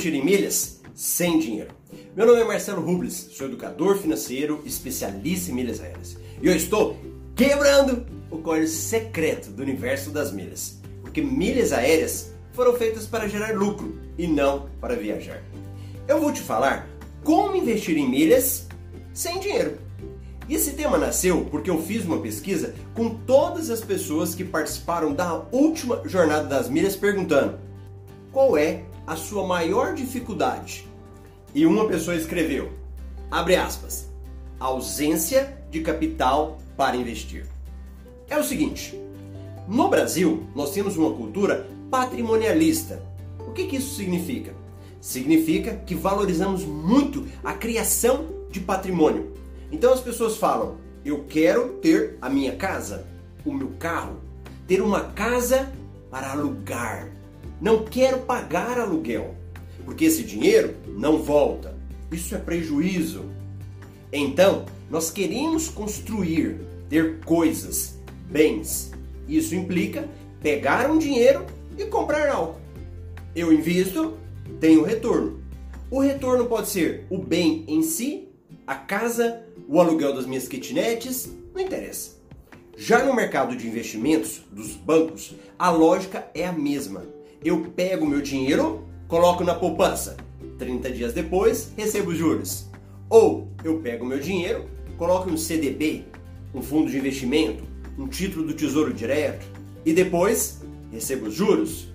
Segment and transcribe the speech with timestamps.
[0.00, 1.70] investir em milhas sem dinheiro?
[2.16, 6.16] Meu nome é Marcelo Rubles, sou educador financeiro, especialista em milhas aéreas.
[6.40, 6.96] E eu estou
[7.36, 10.80] quebrando o código secreto do universo das milhas.
[11.02, 15.42] Porque milhas aéreas foram feitas para gerar lucro e não para viajar.
[16.08, 16.88] Eu vou te falar
[17.22, 18.66] como investir em milhas
[19.12, 19.76] sem dinheiro.
[20.48, 25.12] E esse tema nasceu porque eu fiz uma pesquisa com todas as pessoas que participaram
[25.12, 27.58] da última jornada das milhas perguntando
[28.32, 30.86] qual é a sua maior dificuldade.
[31.52, 32.70] E uma pessoa escreveu,
[33.28, 34.08] abre aspas,
[34.60, 37.44] ausência de capital para investir.
[38.28, 38.96] É o seguinte,
[39.66, 43.02] no Brasil nós temos uma cultura patrimonialista.
[43.40, 44.54] O que, que isso significa?
[45.00, 49.34] Significa que valorizamos muito a criação de patrimônio.
[49.72, 53.08] Então as pessoas falam, eu quero ter a minha casa,
[53.44, 54.20] o meu carro,
[54.68, 55.68] ter uma casa
[56.12, 57.10] para alugar
[57.60, 59.34] não quero pagar aluguel,
[59.84, 61.76] porque esse dinheiro não volta.
[62.10, 63.24] Isso é prejuízo.
[64.12, 67.98] Então, nós queremos construir, ter coisas,
[68.30, 68.92] bens.
[69.28, 70.08] Isso implica
[70.40, 71.44] pegar um dinheiro
[71.76, 72.58] e comprar algo.
[73.36, 74.16] Eu invisto,
[74.58, 75.40] tenho retorno.
[75.90, 78.28] O retorno pode ser o bem em si,
[78.66, 82.18] a casa, o aluguel das minhas kitnets, não interessa.
[82.76, 88.20] Já no mercado de investimentos dos bancos, a lógica é a mesma eu pego meu
[88.20, 90.16] dinheiro, coloco na poupança.
[90.58, 92.68] 30 dias depois, recebo os juros.
[93.08, 94.66] Ou eu pego meu dinheiro,
[94.98, 96.04] coloco um CDB,
[96.54, 97.64] um fundo de investimento,
[97.98, 99.46] um título do Tesouro Direto
[99.84, 100.60] e depois
[100.92, 101.88] recebo os juros.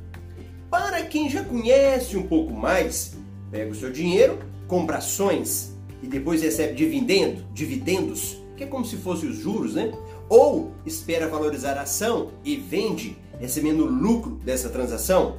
[0.69, 3.15] Para quem já conhece um pouco mais,
[3.51, 8.97] pega o seu dinheiro, compra ações e depois recebe dividendo, dividendos, que é como se
[8.97, 9.91] fossem os juros, né?
[10.29, 15.37] Ou espera valorizar a ação e vende recebendo lucro dessa transação?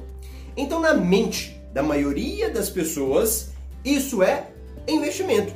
[0.55, 3.51] Então, na mente da maioria das pessoas,
[3.83, 4.51] isso é
[4.87, 5.53] investimento.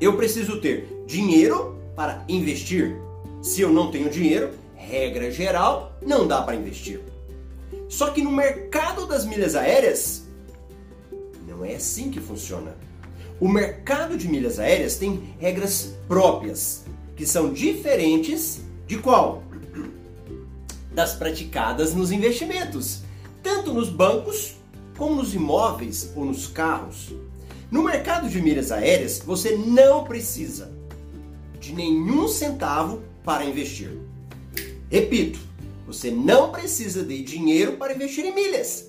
[0.00, 2.96] Eu preciso ter dinheiro para investir.
[3.42, 7.00] Se eu não tenho dinheiro, regra geral, não dá para investir.
[7.88, 10.26] Só que no mercado das milhas aéreas,
[11.46, 12.76] não é assim que funciona.
[13.40, 16.84] O mercado de milhas aéreas tem regras próprias,
[17.16, 19.42] que são diferentes de qual?
[20.94, 23.00] das praticadas nos investimentos,
[23.42, 24.54] tanto nos bancos
[24.96, 27.12] como nos imóveis ou nos carros.
[27.70, 30.72] No mercado de milhas aéreas, você não precisa
[31.58, 33.90] de nenhum centavo para investir.
[34.88, 35.40] Repito,
[35.84, 38.88] você não precisa de dinheiro para investir em milhas.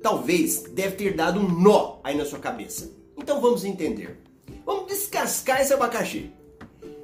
[0.00, 2.90] Talvez deve ter dado um nó aí na sua cabeça.
[3.16, 4.20] Então vamos entender.
[4.64, 6.30] Vamos descascar esse abacaxi.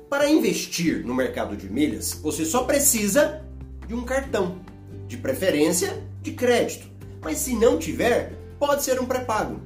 [0.09, 3.44] Para investir no mercado de milhas, você só precisa
[3.87, 4.59] de um cartão,
[5.06, 6.88] de preferência de crédito.
[7.22, 9.60] Mas se não tiver, pode ser um pré-pago.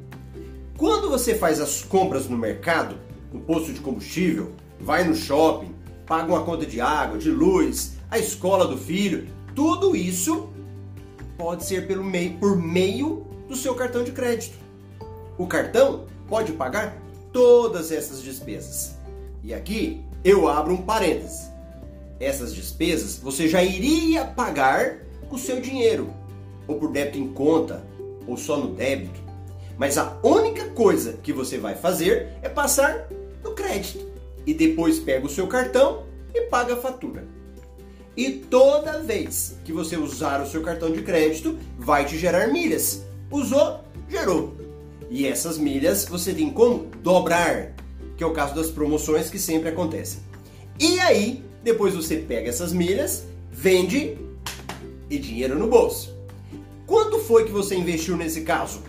[0.76, 2.98] Quando você faz as compras no mercado,
[3.32, 5.74] no posto de combustível, vai no shopping,
[6.06, 10.50] paga uma conta de água, de luz, a escola do filho, tudo isso
[11.38, 14.58] pode ser pelo meio, por meio do seu cartão de crédito.
[15.38, 16.96] O cartão pode pagar
[17.32, 18.96] todas essas despesas.
[19.42, 21.54] E aqui eu abro um parênteses
[22.20, 24.98] essas despesas, você já iria pagar
[25.28, 26.12] com o seu dinheiro,
[26.66, 27.84] ou por débito em conta,
[28.26, 29.20] ou só no débito.
[29.76, 33.08] Mas a única coisa que você vai fazer é passar
[33.42, 34.06] no crédito
[34.46, 37.24] e depois pega o seu cartão e paga a fatura.
[38.16, 43.04] E toda vez que você usar o seu cartão de crédito, vai te gerar milhas.
[43.28, 44.63] Usou, gerou.
[45.10, 47.74] E essas milhas você tem como dobrar,
[48.16, 50.20] que é o caso das promoções que sempre acontecem.
[50.78, 54.18] E aí depois você pega essas milhas, vende
[55.08, 56.14] e dinheiro no bolso.
[56.86, 58.82] Quanto foi que você investiu nesse caso?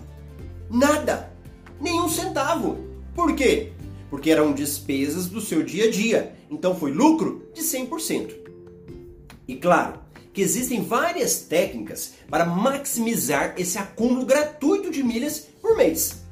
[0.70, 1.32] Nada.
[1.80, 2.76] Nenhum centavo.
[3.14, 3.72] Por quê?
[4.10, 6.34] Porque eram despesas do seu dia a dia.
[6.50, 8.34] Então foi lucro de 100%.
[9.48, 10.00] E claro,
[10.34, 16.22] que existem várias técnicas para maximizar esse acúmulo gratuito de milhas por mês.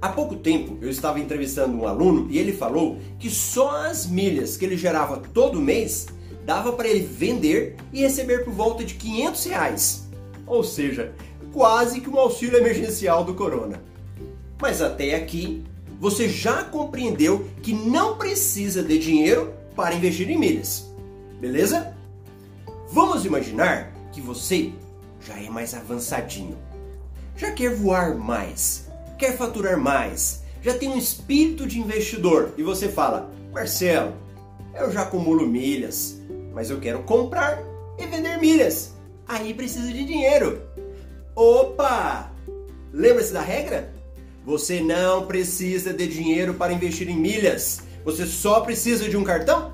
[0.00, 4.56] Há pouco tempo eu estava entrevistando um aluno e ele falou que só as milhas
[4.56, 6.08] que ele gerava todo mês
[6.44, 10.08] dava para ele vender e receber por volta de 500 reais.
[10.44, 11.12] Ou seja,
[11.52, 13.80] quase que um auxílio emergencial do corona.
[14.60, 15.62] Mas até aqui
[16.00, 20.92] você já compreendeu que não precisa de dinheiro para investir em milhas.
[21.40, 21.96] Beleza?
[22.90, 24.72] Vamos imaginar que você
[25.20, 26.71] já é mais avançadinho.
[27.42, 28.82] Já quer voar mais
[29.22, 34.14] quer faturar mais, já tem um espírito de investidor e você fala: Marcelo,
[34.74, 36.20] eu já acumulo milhas,
[36.52, 37.62] mas eu quero comprar
[37.96, 38.94] e vender milhas.
[39.28, 40.60] Aí precisa de dinheiro.
[41.36, 42.32] Opa!
[42.92, 43.94] Lembra-se da regra?
[44.44, 47.82] Você não precisa de dinheiro para investir em milhas.
[48.04, 49.72] Você só precisa de um cartão?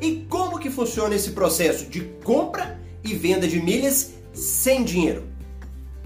[0.00, 5.33] E como que funciona esse processo de compra e venda de milhas sem dinheiro?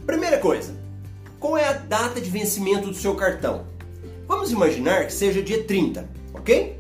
[0.09, 0.75] Primeira coisa,
[1.39, 3.67] qual é a data de vencimento do seu cartão?
[4.27, 6.79] Vamos imaginar que seja dia 30, ok?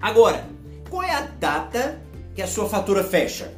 [0.00, 0.44] Agora,
[0.90, 2.02] qual é a data
[2.34, 3.54] que a sua fatura fecha?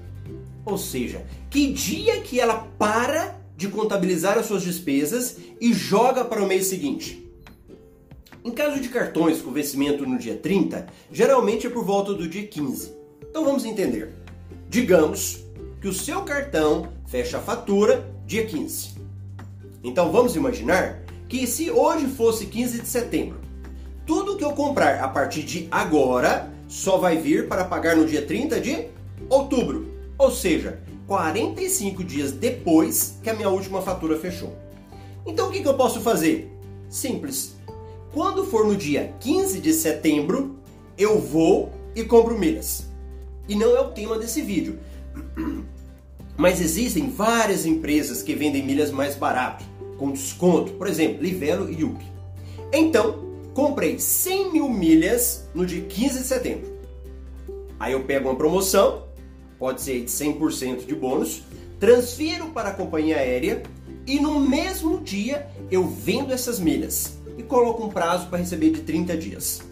[0.63, 6.43] Ou seja, que dia que ela para de contabilizar as suas despesas e joga para
[6.43, 7.27] o mês seguinte.
[8.45, 12.47] Em caso de cartões com vencimento no dia 30, geralmente é por volta do dia
[12.47, 12.93] 15.
[13.23, 14.13] Então vamos entender.
[14.69, 15.43] Digamos
[15.81, 18.95] que o seu cartão fecha a fatura dia 15.
[19.83, 23.39] Então vamos imaginar que se hoje fosse 15 de setembro,
[24.07, 28.23] tudo que eu comprar a partir de agora só vai vir para pagar no dia
[28.23, 28.87] 30 de
[29.29, 29.93] outubro.
[30.17, 34.57] Ou seja, 45 dias depois que a minha última fatura fechou.
[35.27, 36.51] Então o que, que eu posso fazer?
[36.89, 37.57] Simples.
[38.13, 40.57] Quando for no dia 15 de setembro,
[40.97, 42.87] eu vou e compro milhas.
[43.49, 44.79] E não é o tema desse vídeo.
[46.37, 49.65] Mas existem várias empresas que vendem milhas mais barato,
[49.99, 50.73] com desconto.
[50.73, 52.07] Por exemplo, Livelo e Yupi.
[52.73, 56.75] Então, comprei 100 mil milhas no dia 15 de setembro.
[57.79, 59.05] Aí eu pego uma promoção
[59.59, 61.43] pode ser de 100% de bônus,
[61.81, 63.63] transfiro para a companhia aérea
[64.07, 68.83] e no mesmo dia eu vendo essas milhas e coloco um prazo para receber de
[68.83, 69.63] 30 dias.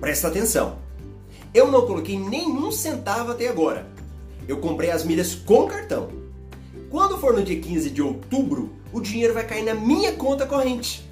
[0.00, 0.78] Presta atenção.
[1.54, 3.86] Eu não coloquei nenhum centavo até agora.
[4.50, 6.08] Eu comprei as milhas com cartão.
[6.90, 11.08] Quando for no dia 15 de outubro, o dinheiro vai cair na minha conta corrente.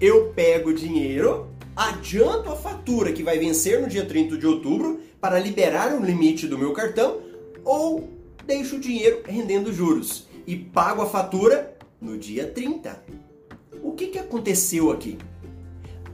[0.00, 5.00] Eu pego o dinheiro, adianto a fatura que vai vencer no dia 30 de outubro
[5.20, 7.18] para liberar o limite do meu cartão
[7.64, 8.08] ou
[8.46, 13.02] deixo o dinheiro rendendo juros e pago a fatura no dia 30.
[13.82, 15.18] O que, que aconteceu aqui?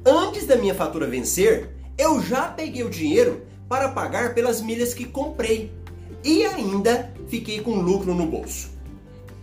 [0.02, 1.68] Antes da minha fatura vencer,
[1.98, 5.83] eu já peguei o dinheiro para pagar pelas milhas que comprei
[6.24, 8.70] e ainda fiquei com lucro no bolso.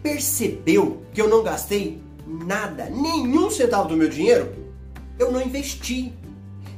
[0.01, 4.51] Percebeu que eu não gastei nada, nenhum centavo do meu dinheiro?
[5.19, 6.11] Eu não investi,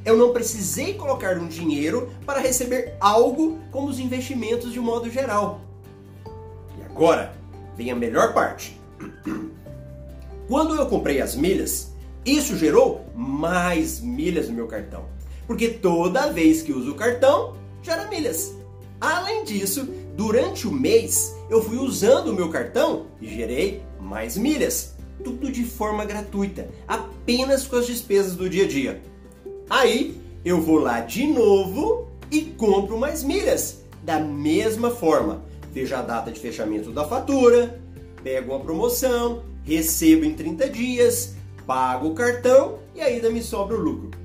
[0.05, 5.09] eu não precisei colocar um dinheiro para receber algo como os investimentos de um modo
[5.09, 5.61] geral.
[6.77, 7.33] E agora
[7.77, 8.77] vem a melhor parte.
[10.49, 11.93] Quando eu comprei as milhas,
[12.25, 15.05] isso gerou mais milhas no meu cartão.
[15.47, 18.53] Porque toda vez que uso o cartão, gera milhas.
[19.03, 19.85] Além disso,
[20.15, 24.95] durante o mês eu fui usando o meu cartão e gerei mais milhas.
[25.21, 29.01] Tudo de forma gratuita, apenas com as despesas do dia a dia.
[29.69, 33.83] Aí eu vou lá de novo e compro mais milhas.
[34.01, 37.81] Da mesma forma, vejo a data de fechamento da fatura,
[38.23, 41.35] pego uma promoção, recebo em 30 dias,
[41.67, 44.22] pago o cartão e ainda me sobra o lucro.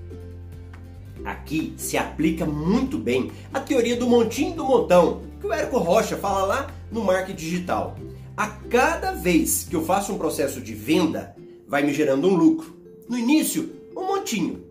[1.25, 6.17] Aqui se aplica muito bem a teoria do montinho do montão, que o Érico Rocha
[6.17, 7.97] fala lá no marketing digital.
[8.37, 11.35] A cada vez que eu faço um processo de venda,
[11.67, 12.77] vai me gerando um lucro.
[13.09, 14.63] No início, um montinho.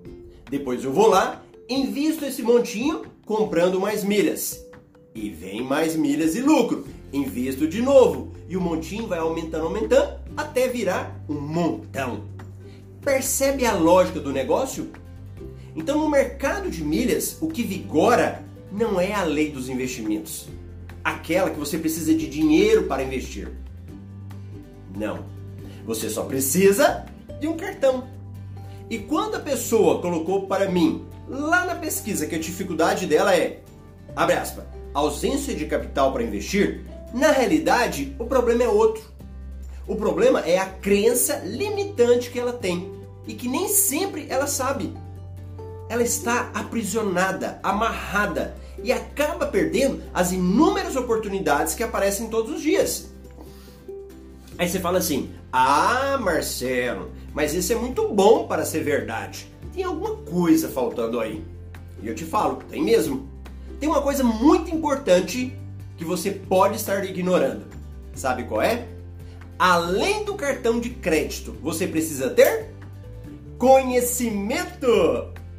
[0.49, 4.65] Depois eu vou lá, invisto esse montinho comprando mais milhas.
[5.13, 6.85] E vem mais milhas e lucro.
[7.11, 8.31] Invisto de novo.
[8.47, 12.23] E o montinho vai aumentando, aumentando, até virar um montão.
[13.01, 14.91] Percebe a lógica do negócio?
[15.77, 20.47] Então, no mercado de milhas, o que vigora não é a lei dos investimentos,
[21.03, 23.47] aquela que você precisa de dinheiro para investir.
[24.97, 25.23] Não.
[25.85, 27.05] Você só precisa
[27.39, 28.07] de um cartão.
[28.89, 33.59] E quando a pessoa colocou para mim lá na pesquisa que a dificuldade dela é,
[34.15, 34.65] abre aspas,
[34.95, 39.03] ausência de capital para investir, na realidade o problema é outro.
[39.87, 42.91] O problema é a crença limitante que ela tem
[43.27, 44.91] e que nem sempre ela sabe.
[45.89, 53.09] Ela está aprisionada, amarrada e acaba perdendo as inúmeras oportunidades que aparecem todos os dias.
[54.57, 59.47] Aí você fala assim: Ah, Marcelo, mas isso é muito bom para ser verdade.
[59.73, 61.43] Tem alguma coisa faltando aí.
[62.01, 63.29] E eu te falo, tem mesmo.
[63.79, 65.55] Tem uma coisa muito importante
[65.97, 67.65] que você pode estar ignorando.
[68.15, 68.87] Sabe qual é?
[69.59, 72.71] Além do cartão de crédito, você precisa ter
[73.57, 74.87] conhecimento.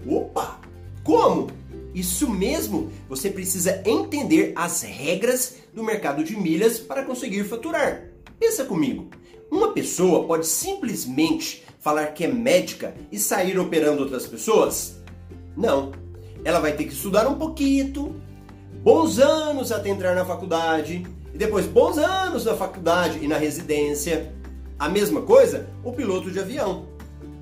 [0.07, 0.61] Opa!
[1.03, 1.49] Como?
[1.95, 8.05] Isso mesmo, você precisa entender as regras do mercado de milhas para conseguir faturar.
[8.39, 9.09] Pensa comigo.
[9.51, 14.99] Uma pessoa pode simplesmente falar que é médica e sair operando outras pessoas?
[15.57, 15.93] Não.
[16.45, 18.21] Ela vai ter que estudar um pouquinho,
[18.83, 24.33] bons anos até entrar na faculdade, e depois bons anos na faculdade e na residência.
[24.79, 26.87] A mesma coisa o piloto de avião.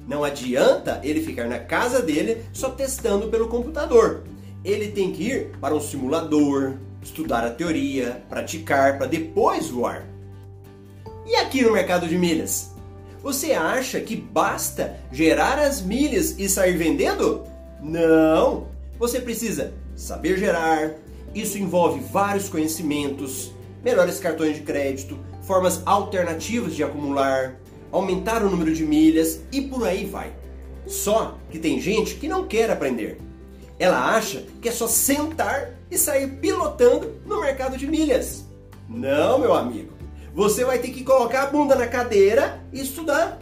[0.07, 4.23] Não adianta ele ficar na casa dele só testando pelo computador.
[4.65, 10.07] Ele tem que ir para um simulador, estudar a teoria, praticar para depois voar.
[11.27, 12.71] E aqui no mercado de milhas?
[13.23, 17.43] Você acha que basta gerar as milhas e sair vendendo?
[17.83, 18.69] Não!
[18.99, 20.95] Você precisa saber gerar,
[21.35, 27.57] isso envolve vários conhecimentos, melhores cartões de crédito, formas alternativas de acumular,
[27.97, 30.33] aumentar o número de milhas e por aí vai.
[30.87, 33.19] Só que tem gente que não quer aprender.
[33.79, 38.45] Ela acha que é só sentar e sair pilotando no mercado de milhas.
[38.89, 39.97] Não, meu amigo
[40.37, 43.41] você vai ter que colocar a bunda na cadeira e estudar.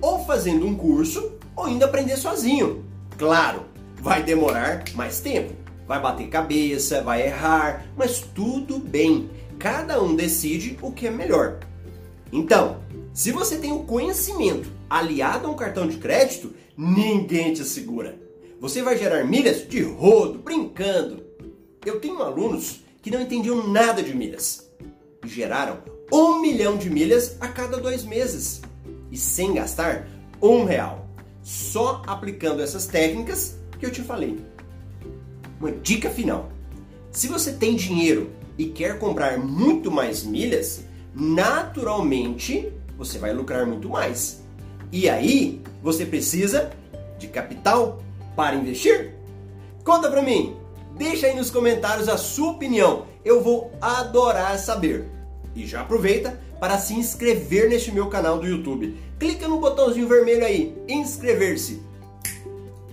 [0.00, 2.82] Ou fazendo um curso, ou indo aprender sozinho.
[3.18, 5.52] Claro, vai demorar mais tempo.
[5.86, 9.28] Vai bater cabeça, vai errar, mas tudo bem.
[9.58, 11.58] Cada um decide o que é melhor.
[12.32, 12.78] Então,
[13.14, 18.18] se você tem o conhecimento aliado a um cartão de crédito, ninguém te segura.
[18.60, 21.22] Você vai gerar milhas de rodo, brincando.
[21.86, 24.68] Eu tenho alunos que não entendiam nada de milhas
[25.24, 25.78] e geraram
[26.12, 28.62] um milhão de milhas a cada dois meses
[29.12, 30.08] e sem gastar
[30.42, 31.08] um real,
[31.40, 34.44] só aplicando essas técnicas que eu te falei.
[35.60, 36.50] Uma dica final:
[37.12, 40.82] se você tem dinheiro e quer comprar muito mais milhas,
[41.14, 44.42] naturalmente você vai lucrar muito mais.
[44.92, 46.70] E aí você precisa
[47.18, 48.00] de capital
[48.36, 49.14] para investir?
[49.84, 50.56] Conta para mim!
[50.96, 53.06] Deixa aí nos comentários a sua opinião.
[53.24, 55.08] Eu vou adorar saber.
[55.54, 58.96] E já aproveita para se inscrever neste meu canal do YouTube.
[59.18, 61.82] Clica no botãozinho vermelho aí, inscrever-se.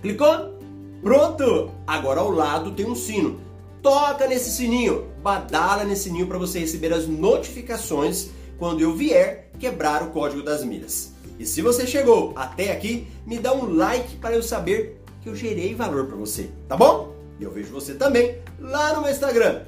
[0.00, 0.58] Clicou?
[1.02, 1.70] Pronto!
[1.86, 3.40] Agora ao lado tem um sino.
[3.80, 8.30] Toca nesse sininho, badala nesse sininho para você receber as notificações
[8.62, 11.12] quando eu vier quebrar o código das milhas.
[11.36, 15.34] E se você chegou até aqui, me dá um like para eu saber que eu
[15.34, 17.12] gerei valor para você, tá bom?
[17.40, 19.62] E eu vejo você também lá no meu Instagram,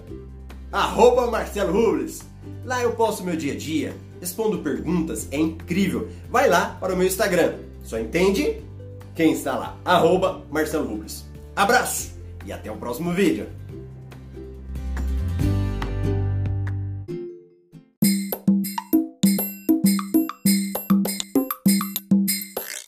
[0.71, 2.21] arroba Marcelo Rubles.
[2.65, 6.09] Lá eu posto meu dia a dia, respondo perguntas, é incrível.
[6.31, 8.63] Vai lá para o meu Instagram, só entende
[9.17, 11.25] quem está lá, arroba Marcelo Rubles.
[11.57, 12.13] Abraço
[12.47, 13.49] e até o próximo vídeo.